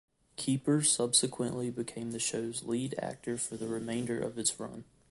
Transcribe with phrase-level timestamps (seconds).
[0.35, 4.83] Keeper subsequently became the show's lead actor for the remainder of its run.